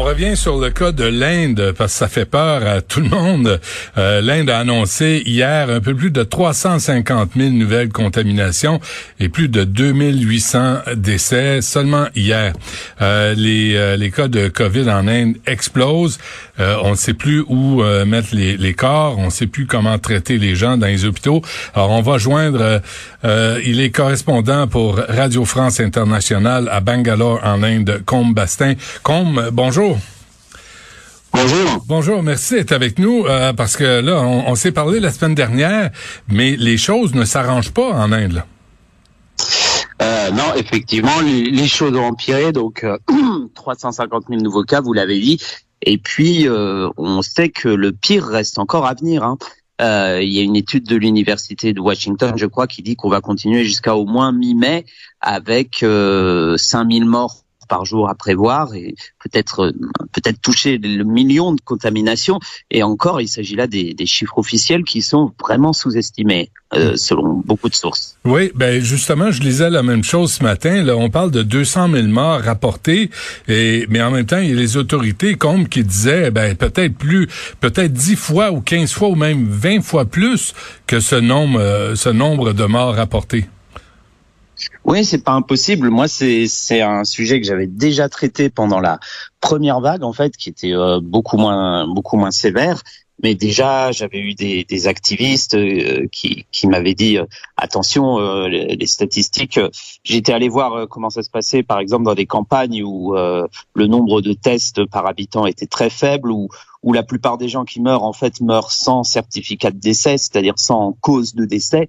[0.00, 3.08] On revient sur le cas de l'Inde parce que ça fait peur à tout le
[3.08, 3.60] monde.
[3.98, 8.78] Euh, L'Inde a annoncé hier un peu plus de 350 000 nouvelles contaminations
[9.18, 12.52] et plus de 2800 décès seulement hier.
[13.02, 16.18] Euh, les, euh, les cas de COVID en Inde explosent.
[16.60, 19.18] Euh, on ne sait plus où euh, mettre les, les, corps.
[19.18, 21.42] On ne sait plus comment traiter les gens dans les hôpitaux.
[21.74, 22.80] Alors on va joindre.
[23.24, 28.74] il est correspondant pour Radio France Internationale à Bangalore en Inde, Combe Bastin.
[29.02, 29.87] Combe, bonjour.
[31.32, 31.84] Bonjour.
[31.86, 35.90] Bonjour, merci d'être avec nous euh, parce que là, on, s'est parlé la semaine dernière,
[36.28, 38.42] mais les choses ne s'arrangent pas en Inde.
[40.02, 42.50] Euh, non, effectivement, les, choses ont empiré.
[42.52, 42.84] Donc,
[43.54, 45.40] 350 000 nouveaux cas, vous l'avez dit.
[45.82, 49.22] Et puis, euh, on sait que le pire reste encore à venir.
[49.22, 49.38] Hein.
[50.20, 53.20] il y a une étude de l'université de Washington, je crois, qui dit qu'on va
[53.20, 54.86] continuer jusqu'à au moins mi-mai
[55.20, 59.72] avec 5000 morts par jour à prévoir et peut-être euh,
[60.12, 62.40] peut-être toucher le million de contaminations.
[62.70, 67.42] Et encore, il s'agit là des, des, chiffres officiels qui sont vraiment sous-estimés euh, selon
[67.44, 68.16] beaucoup de sources.
[68.24, 70.82] Oui, ben justement, je lisais la même chose ce matin.
[70.82, 73.10] Là, on parle de 200 000 morts rapportés,
[73.48, 76.94] et mais en même temps, il y a les autorités comme qui disaient, ben peut-être
[76.94, 77.28] plus,
[77.60, 80.54] peut-être 10 fois ou 15 fois ou même 20 fois plus
[80.86, 83.46] que ce nombre, euh, ce nombre de morts rapportés.
[84.88, 85.90] Oui, c'est pas impossible.
[85.90, 88.98] Moi, c'est un sujet que j'avais déjà traité pendant la
[89.38, 92.82] première vague, en fait, qui était euh, beaucoup moins beaucoup moins sévère.
[93.22, 97.26] Mais déjà, j'avais eu des, des activistes euh, qui, qui m'avaient dit euh,
[97.58, 98.16] attention,
[98.46, 99.60] les, les, statistiques.
[100.04, 104.22] J'étais allé voir comment ça se passait, par exemple, dans des campagnes où le nombre
[104.22, 106.48] de tests par habitant était très faible, où
[106.82, 110.54] où la plupart des gens qui meurent en fait meurent sans certificat de décès, c'est-à-dire
[110.56, 111.88] sans cause de décès.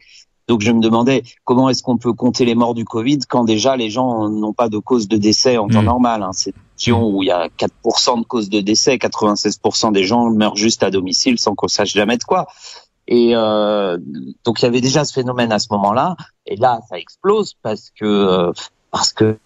[0.50, 3.78] Donc je me demandais comment est-ce qu'on peut compter les morts du Covid quand déjà
[3.78, 5.86] les gens n'ont pas de cause de décès en temps hmm.
[5.86, 6.24] normal.
[6.24, 6.32] Hein.
[6.34, 6.54] C'est
[6.88, 10.82] une où il y a 4% de causes de décès, 96% des gens meurent juste
[10.82, 12.48] à domicile sans qu'on sache jamais de quoi.
[13.08, 14.00] Et euh,
[14.44, 16.16] donc il y avait déjà ce phénomène à ce moment-là,
[16.48, 18.52] et là ça explose parce que euh,
[18.92, 19.38] parce que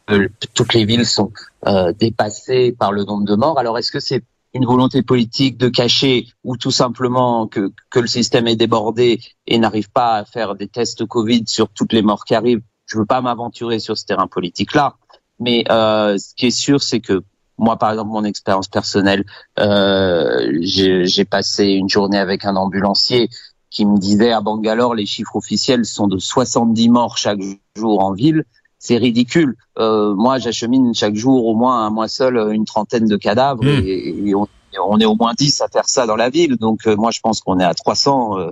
[0.53, 1.31] toutes les villes sont
[1.67, 3.59] euh, dépassées par le nombre de morts.
[3.59, 8.07] Alors est-ce que c'est une volonté politique de cacher ou tout simplement que, que le
[8.07, 12.23] système est débordé et n'arrive pas à faire des tests Covid sur toutes les morts
[12.23, 12.61] qui arrivent.
[12.85, 14.95] Je veux pas m'aventurer sur ce terrain politique-là,
[15.39, 17.23] mais euh, ce qui est sûr, c'est que
[17.57, 19.25] moi, par exemple, mon expérience personnelle,
[19.59, 23.29] euh, j'ai passé une journée avec un ambulancier
[23.69, 27.39] qui me disait à Bangalore, les chiffres officiels sont de 70 morts chaque
[27.75, 28.45] jour en ville
[28.83, 29.55] c'est ridicule.
[29.79, 33.81] Euh, moi, j'achemine chaque jour au moins à moi seul une trentaine de cadavres hmm.
[33.85, 36.57] et, on, est au moins 10 à faire ça dans la ville.
[36.57, 38.37] Donc euh, moi, je pense qu'on est à 300.
[38.37, 38.51] Euh,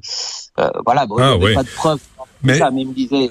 [0.59, 1.99] euh, voilà, bon, ah, il pas de preuves.
[2.43, 2.57] Mais...
[2.57, 3.29] Ça, mais il me disait,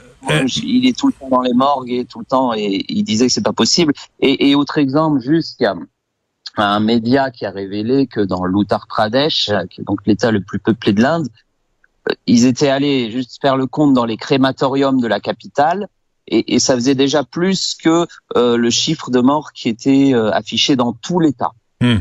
[0.63, 3.29] il est tout le temps dans les morgues et tout le temps, et il disait
[3.29, 3.95] que c'est pas possible.
[4.21, 5.77] Et, et autre exemple, juste, il y a
[6.57, 10.59] un média qui a révélé que dans l'Uttar Pradesh, qui est donc l'État le plus
[10.59, 11.29] peuplé de l'Inde,
[12.27, 15.89] ils étaient allés juste faire le compte dans les crématoriums de la capitale
[16.31, 20.31] et, et, ça faisait déjà plus que euh, le chiffre de morts qui était euh,
[20.31, 21.51] affiché dans tout l'État.
[21.81, 21.99] Hmm.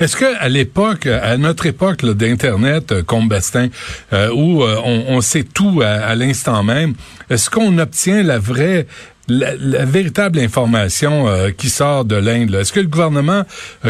[0.00, 3.68] Est-ce que à l'époque, à notre époque d'internet, euh, Combastin,
[4.12, 6.94] euh, où euh, on, on, sait tout à, à l'instant même,
[7.30, 8.86] est-ce qu'on obtient la vraie
[9.28, 11.26] la, la, véritable information
[11.58, 12.54] qui sort de l'Inde.
[12.54, 13.42] Est-ce que le gouvernement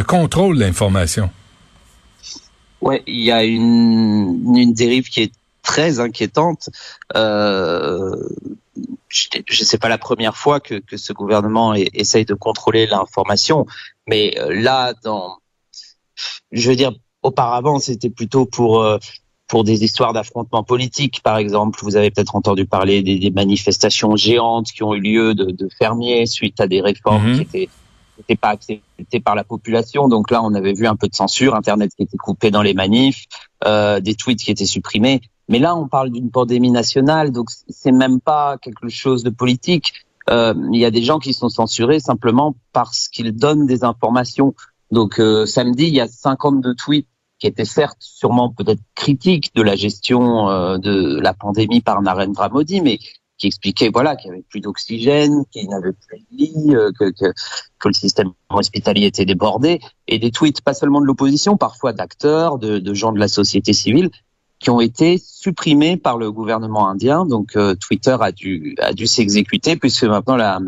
[0.06, 1.28] contrôle l'information?
[2.80, 5.32] Ouais, il y a une, une dérive qui est
[5.62, 6.70] très inquiétante.
[7.16, 8.16] Euh,
[9.08, 13.66] je sais pas la première fois que, que ce gouvernement essaye de contrôler l'information,
[14.06, 15.38] mais euh, là, dans,
[16.52, 16.92] je veux dire,
[17.22, 18.98] auparavant, c'était plutôt pour euh,
[19.48, 21.78] pour des histoires d'affrontements politiques, par exemple.
[21.82, 25.68] Vous avez peut-être entendu parler des, des, manifestations géantes qui ont eu lieu de, de
[25.78, 27.36] fermiers suite à des réformes mhm.
[27.36, 27.68] qui étaient
[28.18, 30.08] n'étaient pas acceptées par la population.
[30.08, 32.74] Donc là, on avait vu un peu de censure, Internet qui était coupé dans les
[32.74, 33.26] manifs,
[33.64, 35.20] euh, des tweets qui étaient supprimés.
[35.48, 39.92] Mais là, on parle d'une pandémie nationale, donc c'est même pas quelque chose de politique.
[40.28, 44.54] Euh, il y a des gens qui sont censurés simplement parce qu'ils donnent des informations.
[44.90, 47.06] Donc euh, samedi, il y a 52 tweets
[47.38, 52.48] qui étaient certes sûrement peut-être critiques de la gestion euh, de la pandémie par Narendra
[52.48, 52.98] Modi, mais
[53.38, 57.10] qui expliquaient voilà qu'il y avait plus d'oxygène, qu'il n'avait plus de lit, euh, que,
[57.10, 57.32] que,
[57.78, 62.58] que, le système hospitalier était débordé, et des tweets pas seulement de l'opposition, parfois d'acteurs,
[62.58, 64.10] de, de gens de la société civile,
[64.58, 67.26] qui ont été supprimés par le gouvernement indien.
[67.26, 70.58] Donc euh, Twitter a dû a dû s'exécuter puisque maintenant la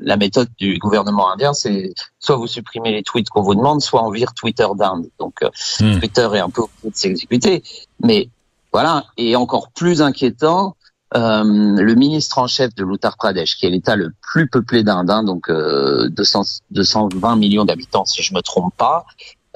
[0.00, 4.04] la méthode du gouvernement indien c'est soit vous supprimez les tweets qu'on vous demande, soit
[4.04, 5.06] on vire Twitter d'Inde.
[5.18, 5.50] Donc euh,
[5.80, 5.98] hmm.
[6.00, 7.62] Twitter est un peu obligé de s'exécuter.
[8.02, 8.28] Mais
[8.72, 10.76] voilà, et encore plus inquiétant,
[11.16, 15.10] euh, le ministre en chef de l'Uttar Pradesh, qui est l'État le plus peuplé d'Inde,
[15.10, 19.04] hein, donc euh, 200, 220 millions d'habitants si je me trompe pas,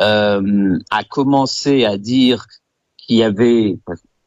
[0.00, 2.46] euh, a commencé à dire
[3.06, 3.78] qu'il y avait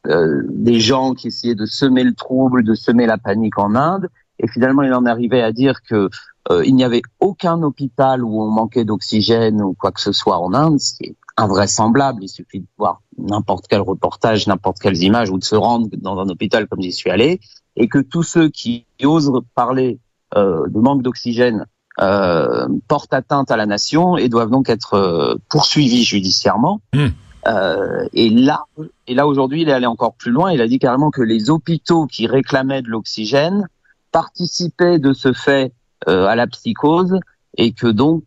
[0.08, 4.10] euh, des gens qui essayaient de semer le trouble, de semer la panique en Inde,
[4.40, 6.10] et finalement il en arrivait à dire que
[6.50, 10.40] euh, il n'y avait aucun hôpital où on manquait d'oxygène ou quoi que ce soit
[10.40, 12.24] en Inde, ce qui est invraisemblable.
[12.24, 16.20] Il suffit de voir n'importe quel reportage, n'importe quelles images ou de se rendre dans
[16.20, 17.40] un hôpital comme j'y suis allé,
[17.76, 20.00] et que tous ceux qui osent parler
[20.36, 21.66] euh, de manque d'oxygène
[22.00, 26.80] euh, portent atteinte à la nation et doivent donc être euh, poursuivis judiciairement.
[26.94, 27.08] Hmm.
[27.48, 28.66] Euh, et là,
[29.08, 30.52] et là aujourd'hui, il est allé encore plus loin.
[30.52, 33.68] Il a dit carrément que les hôpitaux qui réclamaient de l'oxygène
[34.12, 35.72] participaient de ce fait
[36.08, 37.20] euh, à la psychose
[37.58, 38.24] et que donc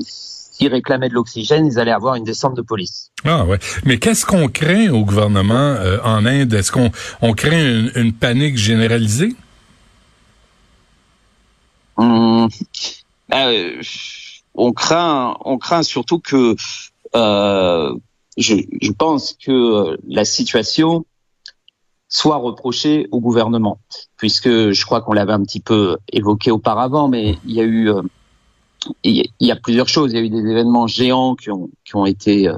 [0.00, 3.10] s'ils réclamaient de l'oxygène, ils allaient avoir une descente de police.
[3.24, 3.58] Ah ouais.
[3.84, 6.52] Mais qu'est-ce qu'on craint au gouvernement en Inde?
[6.52, 6.90] Est-ce qu'on
[7.22, 9.34] on craint une, une panique généralisée?
[11.96, 12.48] Hum,
[13.34, 13.82] euh,
[14.54, 16.56] on craint, on craint surtout que
[17.14, 17.94] euh,
[18.36, 21.04] je, je, pense que la situation
[22.08, 23.80] soit reprochée au gouvernement,
[24.16, 27.90] puisque je crois qu'on l'avait un petit peu évoqué auparavant, mais il y a eu
[27.90, 28.02] euh,
[29.04, 30.12] il y a plusieurs choses.
[30.12, 32.48] Il y a eu des événements géants qui ont, qui ont été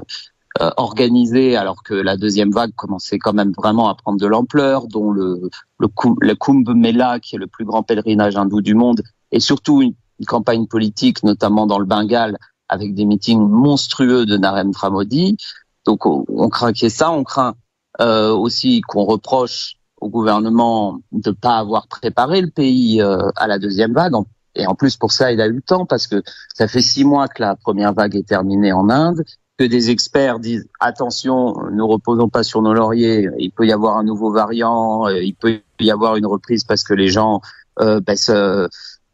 [0.61, 4.87] euh, organisés alors que la deuxième vague commençait quand même vraiment à prendre de l'ampleur,
[4.87, 5.49] dont le,
[5.79, 5.87] le,
[6.21, 9.01] le Kumbh Mela, qui est le plus grand pèlerinage hindou du monde,
[9.31, 9.95] et surtout une,
[10.27, 12.37] campagne politique, notamment dans le Bengale,
[12.73, 15.37] avec des meetings monstrueux de Narendra Modi.
[15.85, 17.53] Donc on, craint qu'il ça, on craint
[18.01, 23.47] euh, aussi qu'on reproche au gouvernement de ne pas avoir préparé le pays euh, à
[23.47, 24.13] la deuxième vague.
[24.55, 26.21] Et en plus, pour ça, il a eu le temps parce que
[26.55, 29.23] ça fait six mois que la première vague est terminée en Inde,
[29.57, 33.97] que des experts disent attention, ne reposons pas sur nos lauriers, il peut y avoir
[33.97, 37.41] un nouveau variant, euh, il peut y avoir une reprise parce que les gens
[37.79, 38.31] euh, baissent,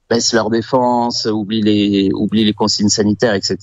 [0.10, 3.58] baissent leur défense, oublient les, oublient les consignes sanitaires, etc.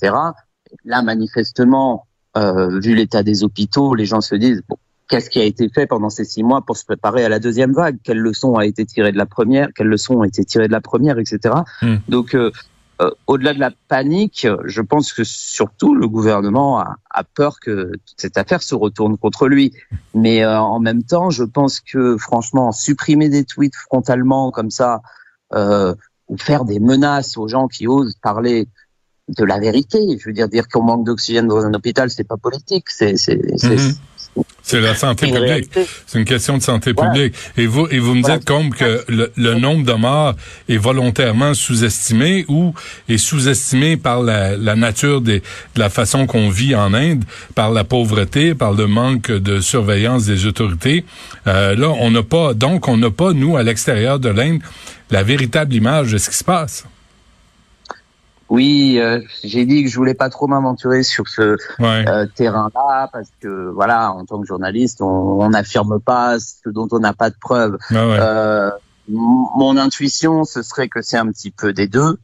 [0.85, 4.77] Là, manifestement, euh, vu l'état des hôpitaux, les gens se disent bon,
[5.09, 7.73] qu'est-ce qui a été fait pendant ces six mois pour se préparer à la deuxième
[7.73, 7.97] vague?
[8.03, 9.69] Quelles leçons a été tirées de la première?
[9.75, 11.55] Quelles leçons ont été tirées de la première, etc.
[11.81, 11.97] Hmm.
[12.07, 12.51] Donc, euh,
[12.99, 17.91] euh, au-delà de la panique, je pense que surtout le gouvernement a, a, peur que
[17.91, 19.71] toute cette affaire se retourne contre lui.
[20.15, 25.01] Mais euh, en même temps, je pense que franchement, supprimer des tweets frontalement comme ça,
[25.53, 25.93] euh,
[26.27, 28.67] ou faire des menaces aux gens qui osent parler
[29.29, 29.99] de la vérité.
[30.19, 33.93] Je veux dire, dire qu'on manque d'oxygène dans un hôpital, c'est pas politique, c'est mhm.
[34.67, 35.69] C'est la santé publique.
[36.05, 37.33] C'est une question de santé publique.
[37.55, 40.35] Et vous, et vous me dites comme que le, nombre de morts
[40.67, 42.73] est volontairement sous-estimé ou
[43.07, 47.23] est sous-estimé par la, la nature des, de la façon qu'on vit en Inde,
[47.55, 51.05] par la pauvreté, par le manque de surveillance des autorités.
[51.47, 54.59] Euh, là, on n'a pas, donc on n'a pas, nous, à l'extérieur de l'Inde,
[55.11, 56.85] la véritable image de ce qui se passe.
[58.49, 63.29] Oui, euh, j'ai dit que je voulais pas trop m'aventurer sur ce euh, terrain-là parce
[63.41, 67.35] que voilà, en tant que journaliste, on n'affirme pas ce dont on n'a pas de
[67.39, 67.77] preuves.
[67.91, 68.71] Ah euh,
[69.09, 72.17] mon intuition, ce serait que c'est un petit peu des deux.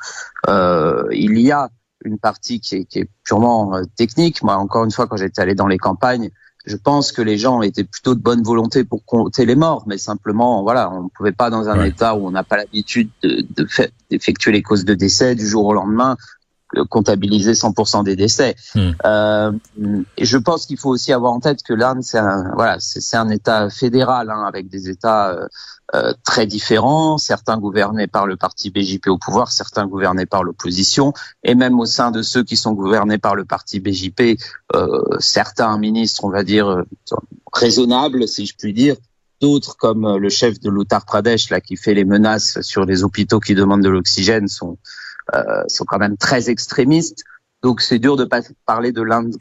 [0.47, 1.69] il y a
[2.05, 4.43] une partie qui est, qui est purement technique.
[4.43, 6.29] Moi, encore une fois, quand j'étais allé dans les campagnes,
[6.65, 9.97] je pense que les gens étaient plutôt de bonne volonté pour compter les morts, mais
[9.97, 13.09] simplement, voilà, on ne pouvait pas dans un état où on n'a pas l'habitude
[14.09, 16.15] d'effectuer de, les causes de décès du jour au lendemain
[16.89, 18.55] comptabiliser 100% des décès.
[18.75, 18.91] Hmm.
[19.05, 19.51] Euh,
[20.17, 23.17] et je pense qu'il faut aussi avoir en tête que l'Inde, c'est un, voilà, c'est
[23.17, 25.47] un État fédéral hein, avec des États euh,
[25.95, 31.13] euh, très différents, certains gouvernés par le parti BJP au pouvoir, certains gouvernés par l'opposition,
[31.43, 34.39] et même au sein de ceux qui sont gouvernés par le parti BJP,
[34.73, 36.83] euh, certains ministres, on va dire, euh,
[37.51, 38.95] raisonnables, si je puis dire,
[39.39, 43.39] d'autres comme le chef de l'Uttar Pradesh, là, qui fait les menaces sur les hôpitaux
[43.39, 44.79] qui demandent de l'oxygène, sont,
[45.67, 47.23] sont quand même très extrémistes.
[47.61, 49.35] Donc c'est dur de pas parler de l'Inde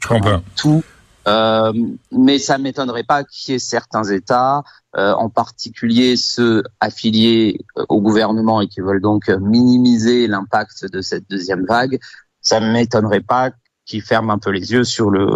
[0.55, 0.83] tout.
[1.27, 1.71] Euh,
[2.11, 4.63] mais ça ne m'étonnerait pas qu'il y ait certains États,
[4.97, 11.01] euh, en particulier ceux affiliés euh, au gouvernement et qui veulent donc minimiser l'impact de
[11.01, 11.99] cette deuxième vague,
[12.41, 13.51] ça ne m'étonnerait pas
[13.85, 15.27] qu'ils ferment un peu les yeux sur le,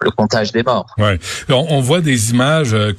[0.00, 0.86] le comptage des morts.
[0.98, 1.18] Ouais.
[1.48, 2.92] On, voit des images, euh,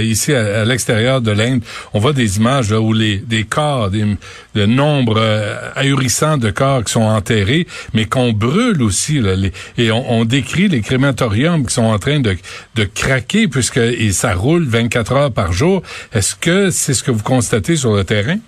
[0.00, 1.62] ici à, l'extérieur de l'Inde,
[1.94, 4.04] on voit des images où les des corps, des,
[4.54, 9.20] de nombre euh, ahurissant de corps qui sont enterrés, mais qu'on brûle aussi.
[9.78, 12.36] Et on, décrit les crématoriums qui sont en train de,
[12.74, 15.82] de craquer puisque et ça roule 24 heures par jour.
[16.12, 18.38] Est-ce que c'est ce que vous constatez sur le terrain?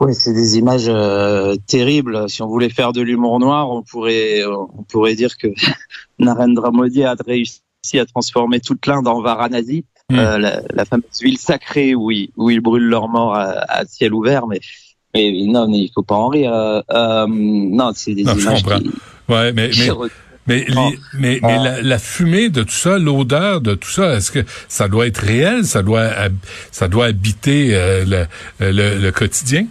[0.00, 2.28] Oui, c'est des images euh, terribles.
[2.28, 5.48] Si on voulait faire de l'humour noir, on pourrait on pourrait dire que
[6.20, 7.60] Narendra Modi a réussi
[7.94, 10.18] à transformer toute l'Inde en Varanasi, hmm.
[10.18, 14.14] euh, la, la, fameuse ville sacrée où ils, où ils brûlent leurs morts à, ciel
[14.14, 14.46] ouvert.
[14.46, 14.60] Mais,
[15.14, 16.52] mais non, il faut pas en rire.
[16.52, 18.90] Euh, euh non, c'est des images qui,
[19.28, 19.90] ouais, mais, mais...
[20.46, 20.64] Mais,
[21.12, 24.88] mais, mais la, la, fumée de tout ça, l'odeur de tout ça, est-ce que ça
[24.88, 26.08] doit être réel, ça doit
[26.70, 27.72] ça doit habiter
[28.06, 28.24] le,
[28.58, 29.66] le, le, quotidien?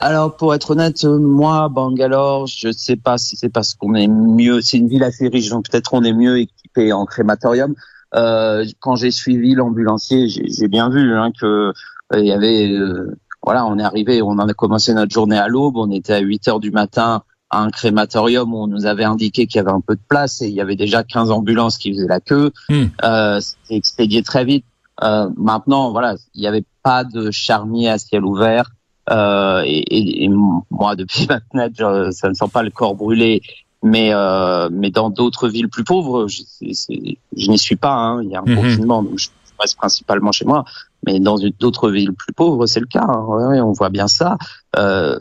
[0.00, 4.08] Alors, pour être honnête, moi, Bangalore, je ne sais pas si c'est parce qu'on est
[4.08, 7.74] mieux, c'est une ville assez riche, donc peut-être on est mieux équipé en crématorium.
[8.14, 11.72] Euh, quand j'ai suivi l'ambulancier, j'ai bien vu hein, que
[12.12, 15.38] euh, il y avait, euh, voilà, on est arrivé, on en a commencé notre journée
[15.38, 18.86] à l'aube, on était à 8 heures du matin à un crématorium où on nous
[18.86, 21.30] avait indiqué qu'il y avait un peu de place et il y avait déjà 15
[21.30, 22.52] ambulances qui faisaient la queue.
[22.68, 22.86] Hmm.
[23.04, 24.64] Euh, C'était expédié très vite.
[25.02, 28.70] Euh, maintenant, voilà, il n'y avait pas de charnier à ciel ouvert.
[29.10, 33.42] Euh, et, et, moi, depuis ma fenêtre, ça ne sent pas le corps brûlé.
[33.82, 37.94] Mais euh, mais dans d'autres villes plus pauvres, je, je n'y suis pas.
[37.94, 38.22] Hein.
[38.22, 38.56] Il y a un mhm.
[38.56, 39.28] confinement, donc je
[39.58, 40.64] reste principalement chez moi.
[41.06, 43.06] Mais dans d'autres villes plus pauvres, c'est le cas.
[43.08, 43.62] Hein.
[43.62, 44.36] on voit bien ça.
[44.76, 45.18] Euh,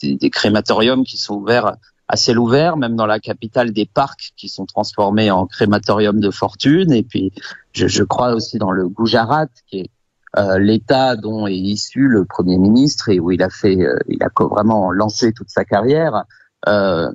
[0.00, 1.72] des, des, crématoriums qui sont ouverts
[2.06, 6.30] à ciel ouvert, même dans la capitale, des parcs qui sont transformés en crématorium de
[6.30, 6.92] fortune.
[6.92, 7.32] Et puis,
[7.72, 9.90] je, je crois aussi dans le Gujarat, qui est
[10.38, 14.22] euh, l'État dont est issu le Premier ministre et où il a fait, euh, il
[14.22, 16.24] a vraiment lancé toute sa carrière,
[16.68, 17.10] euh,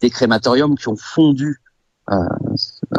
[0.00, 1.60] des crématoriums qui ont fondu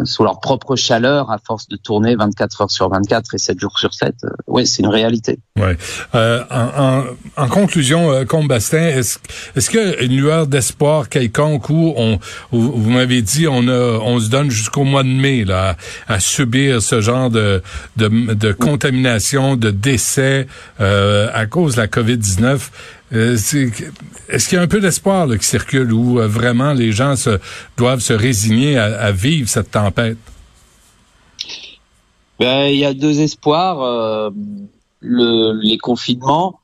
[0.05, 3.77] sous leur propre chaleur à force de tourner 24 heures sur 24 et 7 jours
[3.79, 4.15] sur 7.
[4.23, 5.39] Euh, oui, c'est une réalité.
[5.57, 5.77] Ouais.
[6.15, 7.03] Euh, en,
[7.37, 9.19] en, en, conclusion, euh, Combastin, est-ce
[9.55, 12.19] est-ce qu'il y a une lueur d'espoir quelconque où on
[12.51, 15.75] vous, m'avez dit on a on se donne jusqu'au mois de mai là
[16.07, 17.61] à, subir ce genre de
[17.95, 20.47] de, de contamination, de décès
[20.79, 22.59] euh, à cause de la COVID-19.
[23.13, 27.13] Euh, est-ce qu'il y a un peu d'espoir qui circule où euh, vraiment les gens
[27.77, 30.17] doivent se résigner à, vivre cette tempête?
[32.39, 33.81] Ben, il y a deux espoirs.
[33.81, 34.29] Euh,
[34.99, 36.59] le, les confinements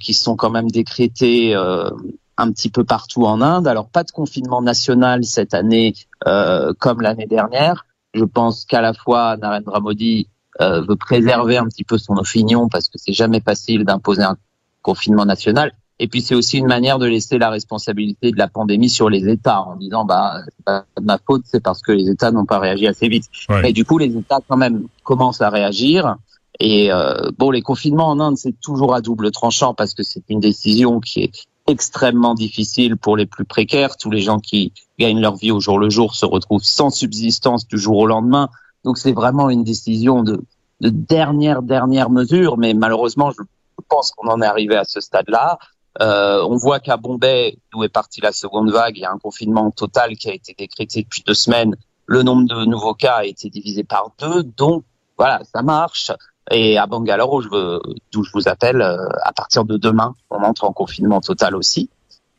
[0.00, 3.68] qui sont quand même décrétés un petit peu partout en Inde.
[3.68, 5.94] Alors pas de confinement national cette année
[6.24, 7.86] comme l'année dernière.
[8.12, 10.26] Je pense qu'à la fois Narendra Modi
[10.58, 14.36] veut préserver un petit peu son opinion parce que c'est jamais facile d'imposer un
[14.82, 15.72] confinement national.
[16.02, 19.28] Et puis c'est aussi une manière de laisser la responsabilité de la pandémie sur les
[19.28, 22.46] États en disant bah c'est pas de ma faute, c'est parce que les États n'ont
[22.46, 23.26] pas réagi assez vite.
[23.64, 26.16] Et du coup les États quand même commencent à réagir.
[26.58, 30.24] Et euh, bon les confinements en Inde c'est toujours à double tranchant parce que c'est
[30.30, 33.98] une décision qui est extrêmement difficile pour les plus précaires.
[33.98, 37.68] Tous les gens qui gagnent leur vie au jour le jour se retrouvent sans subsistance
[37.68, 38.48] du jour au lendemain.
[38.84, 40.40] Donc c'est vraiment une décision de,
[40.80, 42.56] de dernière dernière mesure.
[42.56, 43.42] Mais malheureusement je
[43.90, 45.58] pense qu'on en est arrivé à ce stade-là.
[46.00, 49.18] Euh, on voit qu'à Bombay, d'où est partie la seconde vague, il y a un
[49.18, 51.74] confinement total qui a été décrété depuis deux semaines.
[52.06, 54.84] Le nombre de nouveaux cas a été divisé par deux, donc
[55.18, 56.12] voilà, ça marche.
[56.50, 57.42] Et à Bangalore,
[58.12, 61.90] d'où je vous appelle, euh, à partir de demain, on entre en confinement total aussi.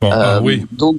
[0.02, 0.66] Ah euh, oui.
[0.72, 0.98] Donc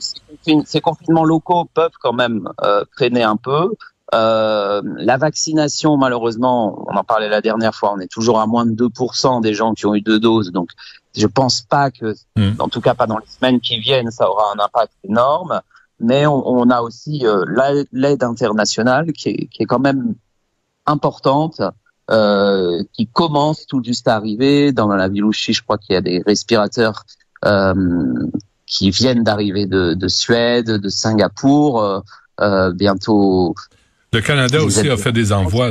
[0.64, 3.74] ces, confinements locaux peuvent quand même euh, freiner un peu.
[4.14, 8.66] Euh, la vaccination, malheureusement, on en parlait la dernière fois, on est toujours à moins
[8.66, 10.52] de 2% des gens qui ont eu deux doses.
[10.52, 10.70] Donc,
[11.14, 12.52] je pense pas que, hmm.
[12.58, 15.60] en tout cas pas dans les semaines qui viennent, ça aura un impact énorme.
[16.00, 17.44] Mais on, on a aussi euh,
[17.92, 20.14] l'aide internationale qui est, qui est, quand même
[20.84, 21.62] importante,
[22.10, 24.72] euh, qui commence tout juste à arriver.
[24.72, 27.04] Dans la Vilouchi, je crois qu'il y a des respirateurs
[27.44, 27.74] euh,
[28.66, 31.82] qui viennent d'arriver de, de, Suède, de Singapour.
[31.82, 32.00] Euh,
[32.40, 33.54] euh bientôt
[34.12, 35.70] le Canada aussi a fait des envois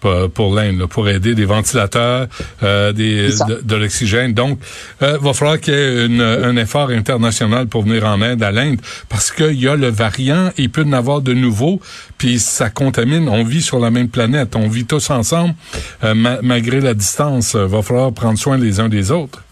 [0.00, 2.26] pour, l'Inde, pour aider des ventilateurs,
[2.62, 3.28] euh, des,
[3.62, 4.32] de, l'oxygène.
[4.32, 4.58] Donc,
[5.02, 8.80] euh, va falloir qu'il y ait un effort international pour venir en aide à l'Inde,
[9.10, 11.82] parce qu'il y a le variant, il peut en avoir de nouveaux,
[12.16, 13.28] puis ça contamine.
[13.28, 15.54] On vit sur la même planète, on vit tous ensemble,
[16.02, 17.54] euh, malgré la distance.
[17.56, 19.42] Va falloir prendre soin les uns des autres.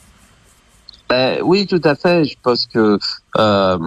[1.10, 2.24] Ben, oui, tout à fait.
[2.24, 2.96] Je pense que
[3.36, 3.78] euh,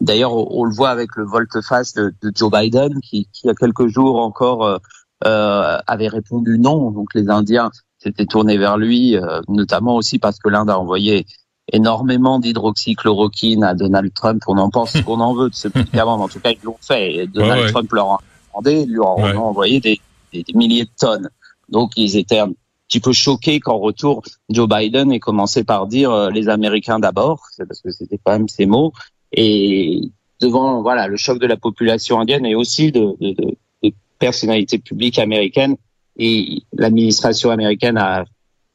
[0.00, 3.54] d'ailleurs on, le voit avec le volte-face de, Joe Biden, qui, qui, il y a
[3.54, 4.78] quelques jours encore euh,
[5.24, 6.90] euh, avait répondu non.
[6.90, 11.24] Donc les Indiens s'étaient tournés vers lui, euh, notamment aussi parce que l'Inde a envoyé
[11.72, 14.42] énormément d'hydroxychloroquine à Donald Trump.
[14.48, 16.64] On en pense ce qu'on en veut de ce médicament, mais en tout cas, ils
[16.64, 17.14] l'ont fait.
[17.14, 20.00] Et Donald Trump leur a demandé, ils lui ont envoyé des,
[20.32, 21.30] des, milliers de tonnes.
[21.68, 22.50] Donc, ils étaient un
[22.88, 27.42] petit peu choqués qu'en retour, Joe Biden ait commencé par dire euh, les Américains d'abord,
[27.58, 28.92] parce que c'était quand même ses mots.
[29.32, 30.00] Et
[30.40, 35.18] devant voilà le choc de la population indienne et aussi de, de, de personnalités publiques
[35.18, 35.76] américaines,
[36.16, 38.24] et l'administration américaine a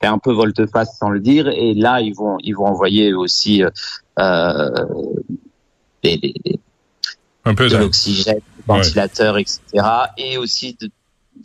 [0.01, 1.47] fait un peu volte-face sans le dire.
[1.47, 3.69] Et là, ils vont ils vont envoyer aussi euh,
[4.19, 4.69] euh
[6.01, 6.33] des, des,
[7.43, 9.59] un peu de l'oxygène, des ventilateurs, etc.
[10.17, 10.77] Et aussi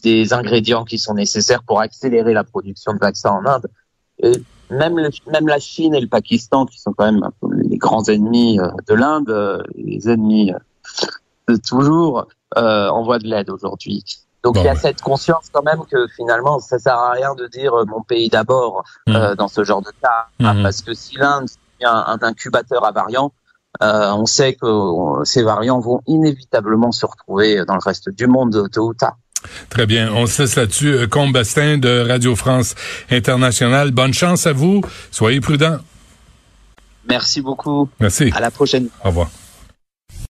[0.02, 3.66] des ingrédients qui sont nécessaires pour accélérer la production de vaccins en Inde.
[4.18, 4.32] Et
[4.70, 7.28] même, le, même la Chine et le Pakistan, qui sont quand même
[7.68, 10.52] les grands ennemis euh, de l'Inde, euh, les ennemis
[11.48, 14.04] de toujours, euh, envoient de l'aide aujourd'hui.
[14.44, 17.46] Donc il y a cette conscience quand même que finalement ça sert à rien de
[17.46, 19.16] dire euh, mon pays d'abord mmh.
[19.16, 20.62] euh, dans ce genre de cas mmh.
[20.62, 21.48] parce que si l'Inde
[21.80, 23.32] est un, incubateur à variants,
[23.82, 28.68] euh, on sait que ces variants vont inévitablement se retrouver dans le reste du monde
[28.70, 29.16] tôt ou tard.
[29.70, 30.12] Très bien.
[30.12, 31.08] On se laisse là-dessus.
[31.08, 32.74] Combe Bastin de Radio France
[33.10, 33.90] Internationale.
[33.90, 34.82] Bonne chance à vous.
[35.10, 35.78] Soyez prudents.
[37.08, 37.88] Merci beaucoup.
[38.00, 38.32] Merci.
[38.34, 38.88] À la prochaine.
[39.04, 39.30] Au revoir.